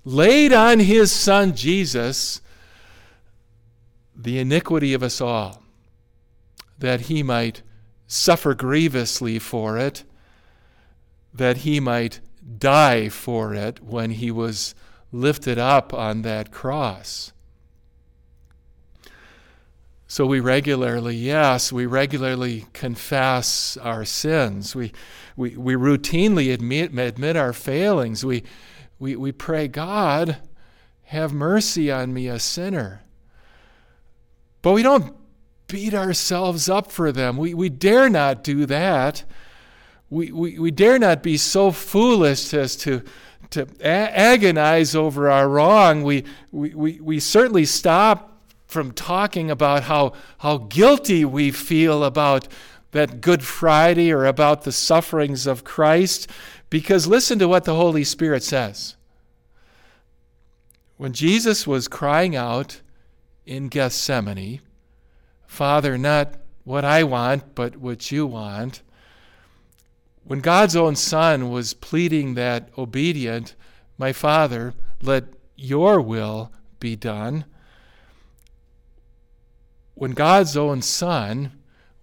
laid 0.03 0.51
on 0.51 0.81
His 0.81 1.13
Son 1.13 1.55
Jesus 1.55 2.41
the 4.17 4.39
iniquity 4.39 4.95
of 4.95 5.03
us 5.03 5.21
all, 5.21 5.63
that 6.79 7.03
he 7.03 7.23
might 7.23 7.63
suffer 8.07 8.55
grievously 8.55 9.39
for 9.39 9.77
it, 9.77 10.05
that 11.35 11.59
he 11.59 11.79
might 11.79 12.21
die 12.59 13.11
for 13.11 13.55
it 13.55 13.83
when 13.83 14.13
he 14.13 14.31
was 14.31 14.75
lifted 15.11 15.59
up 15.59 15.93
on 15.93 16.23
that 16.23 16.51
cross. 16.51 17.33
So 20.13 20.27
we 20.27 20.41
regularly, 20.41 21.17
yes, 21.17 21.73
we 21.73 21.87
regularly 21.87 22.67
confess 22.75 23.79
our 23.79 24.05
sins. 24.05 24.77
We, 24.77 24.93
we, 25.39 25.57
we 25.57 25.73
routinely 25.73 26.53
admit, 26.53 26.93
admit 26.99 27.35
our 27.35 27.55
failings. 27.55 28.23
We, 28.23 28.43
we, 28.99 29.17
we 29.17 29.33
pray, 29.33 29.69
God, 29.69 30.37
have 31.05 31.33
mercy 31.33 31.91
on 31.91 32.13
me, 32.13 32.29
a 32.29 32.39
sinner. 32.39 33.05
But 34.61 34.73
we 34.73 34.83
don't 34.83 35.17
beat 35.67 35.95
ourselves 35.95 36.69
up 36.69 36.93
for 36.93 37.11
them. 37.11 37.39
We, 37.39 37.55
we 37.55 37.71
dare 37.71 38.11
not 38.11 38.45
do 38.45 38.67
that. 38.67 39.25
We, 40.11 40.31
we, 40.31 40.59
we 40.59 40.71
dare 40.71 40.99
not 40.99 41.23
be 41.23 41.39
so 41.39 41.73
foolish 41.73 42.53
as 42.53 42.77
to, 42.77 43.03
to 43.49 43.67
a- 43.81 43.87
agonize 43.87 44.95
over 44.95 45.31
our 45.31 45.49
wrong. 45.49 46.03
We, 46.03 46.25
we, 46.51 46.75
we, 46.75 47.01
we 47.01 47.19
certainly 47.19 47.65
stop 47.65 48.32
from 48.73 48.91
talking 48.93 49.51
about 49.51 49.85
how, 49.85 50.15
how 50.39 50.59
guilty 50.59 51.25
we 51.25 51.51
feel 51.51 52.03
about 52.03 52.49
that 52.91 53.21
Good 53.21 53.45
Friday 53.45 54.13
or 54.13 54.25
about 54.25 54.65
the 54.65 54.73
sufferings 54.73 55.47
of 55.47 55.65
Christ, 55.65 56.29
because 56.69 57.07
listen 57.07 57.39
to 57.39 57.49
what 57.49 57.65
the 57.65 57.77
Holy 57.77 58.05
Spirit 58.05 58.43
says. 58.43 58.97
When 60.97 61.13
Jesus 61.13 61.67
was 61.67 61.89
crying 61.89 62.35
out, 62.35 62.81
in 63.47 63.69
Gethsemane 63.69 64.61
Father, 65.47 65.99
not 65.99 66.37
what 66.65 66.85
I 66.85 67.03
want, 67.03 67.55
but 67.55 67.77
what 67.77 68.11
you 68.11 68.27
want. 68.27 68.81
When 70.25 70.39
God's 70.39 70.75
own 70.77 70.97
Son 70.97 71.51
was 71.51 71.75
pleading 71.75 72.35
that 72.35 72.71
obedient, 72.79 73.55
my 73.99 74.15
Father, 74.15 74.73
let 75.03 75.25
your 75.57 76.01
will 76.01 76.53
be 76.81 76.97
done. 76.97 77.45
When 80.03 80.11
God's 80.11 80.57
own 80.57 80.83
Son 80.83 81.53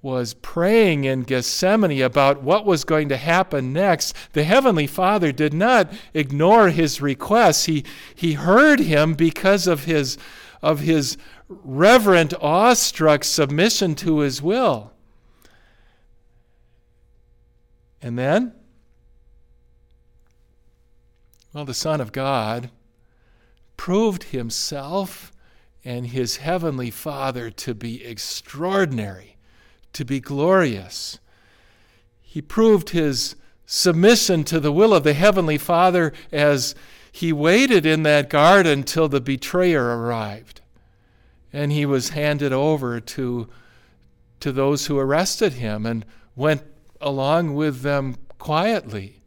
was 0.02 0.34
praying 0.34 1.04
in 1.04 1.24
Gethsemane 1.24 2.02
about 2.02 2.42
what 2.42 2.66
was 2.66 2.86
going 2.86 3.10
to 3.10 3.18
happen 3.18 3.74
next, 3.74 4.16
the 4.32 4.46
Heavenly 4.46 4.88
Father 4.88 5.34
did 5.34 5.54
not 5.54 5.92
ignore 6.14 6.70
his 6.70 7.02
requests. 7.02 7.66
He, 7.66 7.84
he 8.16 8.36
heard 8.36 8.80
him 8.80 9.16
because 9.16 9.68
of 9.68 9.84
his, 9.84 10.18
of 10.62 10.80
his 10.80 11.18
reverent, 11.50 12.34
awestruck 12.40 13.26
submission 13.26 13.96
to 13.96 14.20
his 14.20 14.42
will. 14.42 14.94
And 18.02 18.18
then, 18.18 18.54
well, 21.52 21.66
the 21.66 21.74
Son 21.74 22.00
of 22.00 22.14
God 22.14 22.72
proved 23.76 24.24
himself 24.24 25.34
and 25.84 26.08
his 26.08 26.38
heavenly 26.38 26.92
Father 26.92 27.50
to 27.50 27.74
be 27.74 28.06
extraordinary, 28.06 29.38
to 29.94 30.04
be 30.04 30.20
glorious. 30.20 31.20
He 32.22 32.42
proved 32.42 32.90
his 32.90 33.36
submission 33.66 34.44
to 34.46 34.60
the 34.60 34.72
will 34.72 34.94
of 34.94 35.04
the 35.04 35.14
heavenly 35.14 35.58
Father 35.58 36.14
as 36.32 36.76
he 37.12 37.34
waited 37.34 37.86
in 37.86 38.04
that 38.04 38.30
garden 38.30 38.84
till 38.84 39.08
the 39.08 39.22
betrayer 39.22 39.98
arrived 39.98 40.60
and 41.52 41.72
he 41.72 41.86
was 41.86 42.10
handed 42.10 42.54
over 42.54 43.00
to, 43.00 43.48
to 44.40 44.52
those 44.52 44.86
who 44.86 45.00
arrested 45.00 45.54
him 45.54 45.86
and 45.86 46.06
went 46.36 46.62
along 47.02 47.56
with 47.56 47.82
them 47.82 48.16
quietly. 48.38 49.19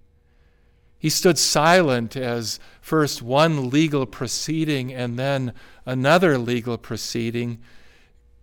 He 1.03 1.11
stood 1.11 1.37
silent 1.37 2.15
as 2.15 2.61
first 2.81 3.23
one 3.23 3.71
legal 3.71 4.07
proceeding 4.07 4.95
and 4.95 5.19
then 5.19 5.53
another 5.85 6.39
legal 6.39 6.79
proceeding 6.79 7.59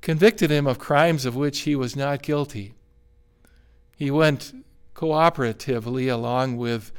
convicted 0.01 0.51
him 0.51 0.67
of 0.67 0.77
crimes 0.77 1.23
of 1.23 1.37
which 1.37 1.59
he 1.59 1.73
was 1.73 1.95
not 1.95 2.21
guilty. 2.21 2.73
He 3.95 4.11
went 4.11 4.53
cooperatively 4.93 6.11
along 6.11 6.57
with 6.57 6.91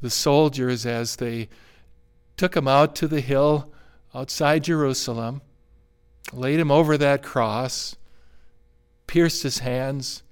the 0.00 0.08
soldiers 0.08 0.86
as 0.86 1.16
they 1.16 1.48
took 2.36 2.56
him 2.56 2.68
out 2.68 2.94
to 2.94 3.08
the 3.08 3.20
hill 3.20 3.72
outside 4.14 4.62
Jerusalem, 4.62 5.42
laid 6.32 6.60
him 6.60 6.70
over 6.70 6.96
that 6.96 7.24
cross, 7.24 7.96
pierced 9.08 9.42
his 9.42 9.58
hands, 9.58 10.22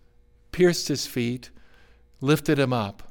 pierced 0.53 0.87
his 0.87 1.09
feet, 1.09 1.51
lifted 2.21 2.61
him 2.61 2.73
up. 2.73 3.06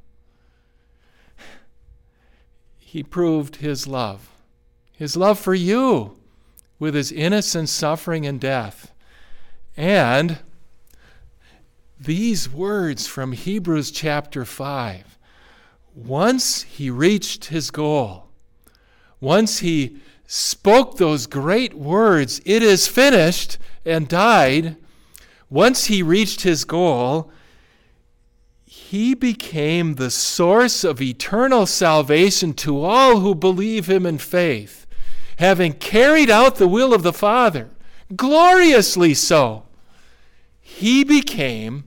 He 2.96 3.04
proved 3.04 3.58
his 3.58 3.88
love, 3.88 4.32
his 4.94 5.18
love 5.18 5.38
for 5.38 5.54
you 5.54 6.16
with 6.80 6.96
his 6.96 7.12
innocent 7.12 7.68
suffering 7.68 8.26
and 8.26 8.40
death. 8.40 8.94
And 9.76 10.40
these 12.00 12.50
words 12.50 13.06
from 13.06 13.34
Hebrews 13.34 13.92
chapter 13.92 14.46
5 14.46 15.18
once 15.94 16.62
he 16.62 16.90
reached 16.90 17.46
his 17.48 17.70
goal, 17.70 18.30
once 19.20 19.60
he 19.60 19.98
spoke 20.26 20.96
those 20.96 21.28
great 21.28 21.74
words, 21.74 22.40
it 22.46 22.64
is 22.64 22.88
finished, 22.88 23.58
and 23.84 24.08
died, 24.08 24.78
once 25.50 25.88
he 25.88 26.02
reached 26.02 26.44
his 26.44 26.64
goal, 26.64 27.30
he 28.96 29.14
became 29.14 29.96
the 29.96 30.10
source 30.10 30.86
of 30.86 31.02
eternal 31.02 31.66
salvation 31.66 32.54
to 32.54 32.82
all 32.82 33.20
who 33.20 33.36
believe 33.36 33.88
him 33.88 34.06
in 34.06 34.18
faith 34.18 34.88
having 35.38 35.74
carried 35.74 36.30
out 36.30 36.56
the 36.56 36.68
will 36.68 36.94
of 36.94 37.04
the 37.04 37.12
Father, 37.12 37.70
gloriously 38.16 39.14
so, 39.14 39.64
he 40.62 41.04
became 41.04 41.84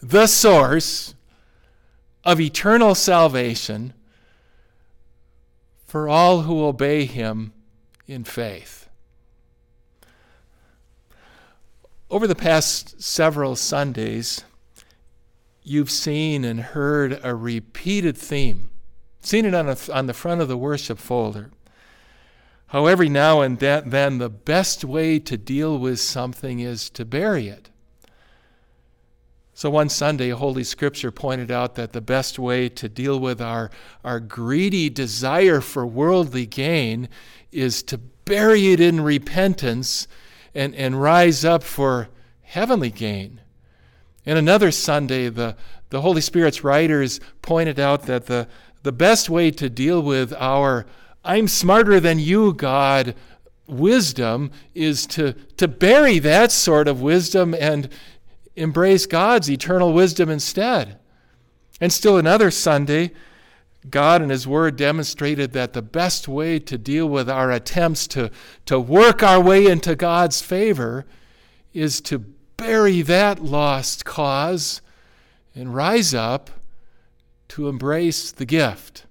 the 0.00 0.28
source 0.28 1.16
of 2.22 2.40
eternal 2.40 2.94
salvation 2.94 3.92
for 5.84 6.08
all 6.08 6.42
who 6.42 6.64
obey 6.64 7.04
him 7.04 7.52
in 8.06 8.22
faith. 8.22 8.88
Over 12.08 12.28
the 12.28 12.36
past 12.36 13.02
several 13.02 13.56
Sundays, 13.56 14.44
you've 15.64 15.90
seen 15.90 16.44
and 16.44 16.60
heard 16.60 17.18
a 17.24 17.34
repeated 17.34 18.16
theme. 18.16 18.70
Seen 19.20 19.46
it 19.46 19.54
on, 19.54 19.68
a, 19.68 19.76
on 19.92 20.06
the 20.06 20.14
front 20.14 20.42
of 20.42 20.48
the 20.48 20.56
worship 20.56 20.98
folder. 20.98 21.50
How 22.68 22.86
every 22.86 23.08
now 23.08 23.40
and 23.40 23.58
then 23.58 24.18
the 24.18 24.28
best 24.28 24.84
way 24.84 25.18
to 25.20 25.36
deal 25.36 25.78
with 25.78 26.00
something 26.00 26.60
is 26.60 26.90
to 26.90 27.04
bury 27.04 27.48
it. 27.48 27.70
So 29.54 29.70
one 29.70 29.88
Sunday, 29.88 30.30
Holy 30.30 30.64
Scripture 30.64 31.12
pointed 31.12 31.50
out 31.50 31.76
that 31.76 31.92
the 31.92 32.00
best 32.00 32.38
way 32.38 32.68
to 32.70 32.88
deal 32.88 33.20
with 33.20 33.40
our, 33.40 33.70
our 34.02 34.18
greedy 34.18 34.90
desire 34.90 35.60
for 35.60 35.86
worldly 35.86 36.44
gain 36.44 37.08
is 37.52 37.82
to 37.84 37.98
bury 37.98 38.72
it 38.72 38.80
in 38.80 39.00
repentance 39.00 40.08
and, 40.54 40.74
and 40.74 41.00
rise 41.00 41.44
up 41.44 41.62
for 41.62 42.08
heavenly 42.42 42.90
gain. 42.90 43.40
And 44.26 44.38
another 44.38 44.70
Sunday, 44.70 45.28
the, 45.28 45.56
the 45.90 46.00
Holy 46.00 46.20
Spirit's 46.20 46.64
writers 46.64 47.20
pointed 47.42 47.78
out 47.78 48.02
that 48.04 48.26
the, 48.26 48.48
the 48.82 48.92
best 48.92 49.28
way 49.28 49.50
to 49.52 49.68
deal 49.68 50.00
with 50.02 50.32
our 50.34 50.86
I'm 51.24 51.48
smarter 51.48 52.00
than 52.00 52.18
you, 52.18 52.52
God, 52.52 53.14
wisdom 53.66 54.50
is 54.74 55.06
to, 55.06 55.32
to 55.56 55.66
bury 55.66 56.18
that 56.18 56.52
sort 56.52 56.86
of 56.86 57.00
wisdom 57.00 57.54
and 57.58 57.88
embrace 58.56 59.06
God's 59.06 59.50
eternal 59.50 59.92
wisdom 59.92 60.28
instead. 60.28 60.98
And 61.80 61.92
still 61.92 62.18
another 62.18 62.50
Sunday, 62.50 63.12
God 63.88 64.20
and 64.20 64.30
His 64.30 64.46
Word 64.46 64.76
demonstrated 64.76 65.52
that 65.52 65.72
the 65.72 65.82
best 65.82 66.28
way 66.28 66.58
to 66.58 66.76
deal 66.76 67.08
with 67.08 67.28
our 67.28 67.50
attempts 67.50 68.06
to, 68.08 68.30
to 68.66 68.78
work 68.78 69.22
our 69.22 69.40
way 69.40 69.66
into 69.66 69.96
God's 69.96 70.42
favor 70.42 71.06
is 71.72 72.00
to 72.02 72.24
bury 72.56 73.02
that 73.02 73.42
lost 73.42 74.04
cause 74.04 74.80
and 75.54 75.74
rise 75.74 76.14
up 76.14 76.50
to 77.48 77.68
embrace 77.68 78.32
the 78.32 78.46
gift, 78.46 79.06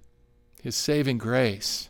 His 0.62 0.76
saving 0.76 1.18
grace. 1.18 1.90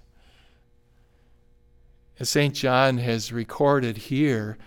As 2.19 2.29
St. 2.29 2.53
John 2.53 2.99
has 2.99 3.33
recorded 3.33 3.97
here, 3.97 4.57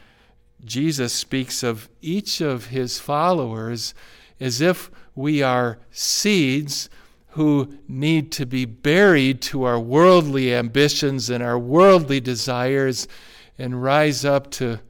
Jesus 0.65 1.13
speaks 1.13 1.63
of 1.63 1.89
each 2.03 2.41
of 2.41 2.67
his 2.67 2.99
followers 2.99 3.95
as 4.41 4.61
if 4.61 4.91
we 5.15 5.43
are 5.43 5.79
seeds 5.91 6.91
who 7.31 7.79
need 7.87 8.33
to 8.33 8.47
be 8.47 8.65
buried 8.65 9.41
to 9.43 9.63
our 9.65 9.79
worldly 9.79 10.55
ambitions 10.55 11.31
and 11.31 11.43
our 11.43 11.59
worldly 11.59 12.21
desires 12.21 13.07
and 13.59 13.83
rise 13.83 14.25
up 14.25 14.51
to, 14.51 14.81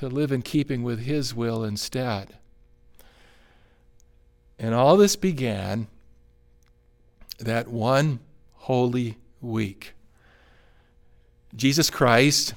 to 0.00 0.08
live 0.08 0.32
in 0.32 0.40
keeping 0.40 0.82
with 0.82 1.00
his 1.00 1.34
will 1.34 1.62
instead. 1.62 2.38
And 4.58 4.74
all 4.74 4.96
this 4.96 5.14
began 5.14 5.88
that 7.38 7.68
one 7.68 8.20
holy 8.54 9.18
week. 9.42 9.92
Jesus 11.54 11.90
Christ 11.90 12.54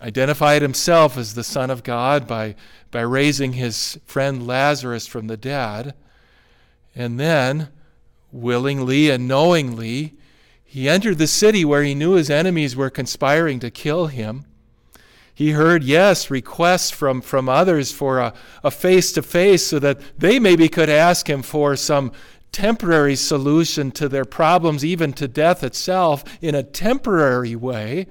identified 0.00 0.62
himself 0.62 1.18
as 1.18 1.34
the 1.34 1.44
Son 1.44 1.68
of 1.68 1.82
God 1.82 2.26
by, 2.26 2.54
by 2.90 3.02
raising 3.02 3.52
his 3.52 3.98
friend 4.06 4.46
Lazarus 4.46 5.06
from 5.06 5.26
the 5.26 5.36
dead. 5.36 5.92
And 6.94 7.20
then, 7.20 7.68
willingly 8.32 9.10
and 9.10 9.28
knowingly, 9.28 10.14
he 10.64 10.88
entered 10.88 11.18
the 11.18 11.26
city 11.26 11.62
where 11.62 11.82
he 11.82 11.94
knew 11.94 12.12
his 12.12 12.30
enemies 12.30 12.74
were 12.74 12.88
conspiring 12.88 13.60
to 13.60 13.70
kill 13.70 14.06
him. 14.06 14.46
He 15.34 15.50
heard, 15.50 15.82
yes, 15.82 16.30
requests 16.30 16.92
from, 16.92 17.20
from 17.20 17.48
others 17.48 17.90
for 17.90 18.32
a 18.62 18.70
face 18.70 19.12
to 19.12 19.22
face 19.22 19.66
so 19.66 19.80
that 19.80 20.00
they 20.16 20.38
maybe 20.38 20.68
could 20.68 20.88
ask 20.88 21.28
him 21.28 21.42
for 21.42 21.74
some 21.74 22.12
temporary 22.52 23.16
solution 23.16 23.90
to 23.90 24.08
their 24.08 24.24
problems, 24.24 24.84
even 24.84 25.12
to 25.14 25.26
death 25.26 25.64
itself, 25.64 26.22
in 26.40 26.54
a 26.54 26.62
temporary 26.62 27.56
way. 27.56 28.06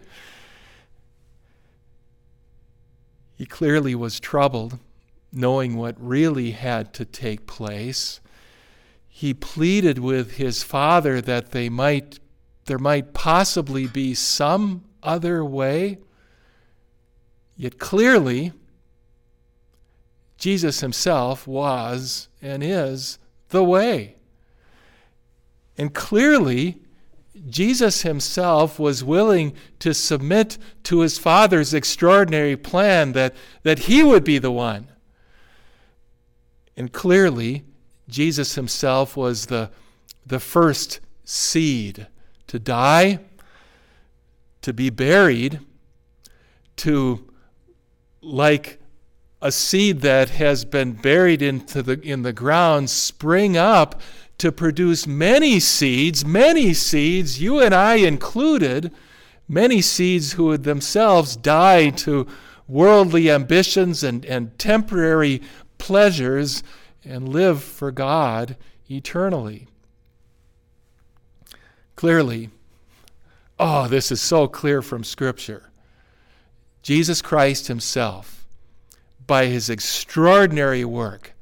He 3.35 3.45
clearly 3.45 3.95
was 3.95 4.19
troubled, 4.19 4.77
knowing 5.31 5.77
what 5.77 5.95
really 5.97 6.51
had 6.51 6.93
to 6.95 7.05
take 7.05 7.47
place. 7.47 8.19
He 9.07 9.33
pleaded 9.33 9.97
with 9.97 10.33
his 10.33 10.61
father 10.61 11.21
that 11.21 11.51
they 11.51 11.69
might, 11.69 12.19
there 12.65 12.77
might 12.77 13.13
possibly 13.13 13.87
be 13.87 14.13
some 14.13 14.83
other 15.01 15.45
way. 15.45 15.99
Yet 17.55 17.79
clearly, 17.79 18.51
Jesus 20.37 20.81
himself 20.81 21.47
was 21.47 22.27
and 22.41 22.63
is 22.63 23.19
the 23.49 23.63
way. 23.63 24.15
And 25.77 25.93
clearly, 25.93 26.79
Jesus 27.49 28.03
himself 28.03 28.79
was 28.79 29.03
willing 29.03 29.53
to 29.79 29.93
submit 29.93 30.57
to 30.83 30.99
his 30.99 31.17
Father's 31.17 31.73
extraordinary 31.73 32.55
plan 32.55 33.13
that, 33.13 33.35
that 33.63 33.79
he 33.79 34.03
would 34.03 34.23
be 34.23 34.37
the 34.37 34.51
one. 34.51 34.89
And 36.77 36.91
clearly, 36.91 37.63
Jesus 38.07 38.55
himself 38.55 39.15
was 39.17 39.47
the, 39.47 39.71
the 40.25 40.39
first 40.39 40.99
seed 41.23 42.07
to 42.47 42.59
die, 42.59 43.19
to 44.61 44.73
be 44.73 44.89
buried, 44.89 45.59
to, 46.77 47.31
like 48.23 48.79
a 49.41 49.51
seed 49.51 50.01
that 50.01 50.29
has 50.29 50.63
been 50.63 50.93
buried 50.93 51.41
into 51.41 51.83
the, 51.83 51.99
in 52.01 52.21
the 52.21 52.33
ground, 52.33 52.89
spring 52.89 53.57
up 53.57 54.01
to 54.37 54.51
produce 54.51 55.05
many 55.05 55.59
seeds, 55.59 56.25
many 56.25 56.73
seeds, 56.73 57.41
you 57.41 57.59
and 57.59 57.75
I 57.75 57.95
included, 57.95 58.91
many 59.47 59.81
seeds 59.81 60.33
who 60.33 60.45
would 60.45 60.63
themselves 60.63 61.35
die 61.35 61.89
to 61.89 62.25
worldly 62.67 63.29
ambitions 63.29 64.03
and, 64.03 64.25
and 64.25 64.57
temporary 64.57 65.41
pleasures 65.77 66.63
and 67.03 67.27
live 67.27 67.61
for 67.61 67.91
God 67.91 68.55
eternally. 68.89 69.67
Clearly, 71.97 72.49
oh, 73.59 73.87
this 73.87 74.11
is 74.11 74.21
so 74.21 74.47
clear 74.47 74.81
from 74.81 75.03
Scripture. 75.03 75.69
Jesus 76.83 77.21
Christ 77.21 77.67
Himself, 77.67 78.45
by 79.25 79.45
His 79.45 79.69
extraordinary 79.69 80.83
work, 80.83 81.33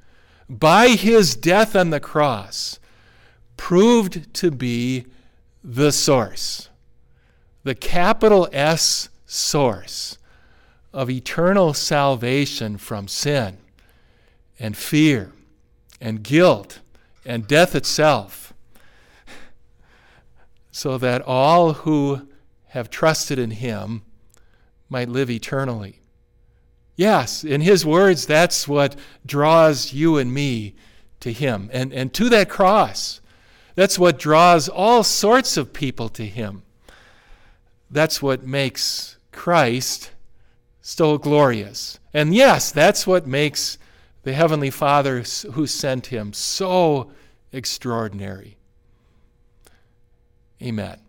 by 0.47 0.89
His 0.89 1.35
death 1.35 1.75
on 1.75 1.89
the 1.89 1.99
cross, 1.99 2.79
proved 3.57 4.31
to 4.35 4.51
be 4.51 5.05
the 5.63 5.91
source, 5.91 6.69
the 7.63 7.75
capital 7.75 8.47
S 8.53 9.09
source 9.25 10.19
of 10.93 11.09
eternal 11.09 11.73
salvation 11.73 12.77
from 12.77 13.07
sin 13.07 13.57
and 14.59 14.77
fear 14.77 15.31
and 15.99 16.21
guilt 16.21 16.79
and 17.25 17.47
death 17.47 17.75
itself, 17.75 18.53
so 20.71 20.97
that 20.99 21.21
all 21.23 21.73
who 21.73 22.27
have 22.69 22.89
trusted 22.89 23.39
in 23.39 23.51
Him 23.51 24.03
might 24.91 25.09
live 25.09 25.31
eternally. 25.31 26.01
Yes, 26.95 27.43
in 27.43 27.61
His 27.61 27.83
words, 27.83 28.27
that's 28.27 28.67
what 28.67 28.95
draws 29.25 29.93
you 29.93 30.17
and 30.17 30.31
me 30.31 30.75
to 31.21 31.33
Him 31.33 31.71
and, 31.73 31.91
and 31.91 32.13
to 32.13 32.29
that 32.29 32.49
cross 32.49 33.21
that's 33.75 33.97
what 33.97 34.19
draws 34.19 34.67
all 34.69 35.03
sorts 35.03 35.57
of 35.57 35.73
people 35.73 36.09
to 36.09 36.25
him. 36.25 36.63
That's 37.89 38.21
what 38.21 38.43
makes 38.43 39.17
Christ 39.31 40.11
so 40.81 41.17
glorious. 41.17 41.99
And 42.13 42.33
yes, 42.33 42.71
that's 42.71 43.07
what 43.07 43.27
makes 43.27 43.77
the 44.23 44.33
Heavenly 44.33 44.69
Father 44.69 45.23
who 45.53 45.67
sent 45.67 46.07
him 46.07 46.33
so 46.33 47.11
extraordinary. 47.51 48.57
Amen. 50.61 50.99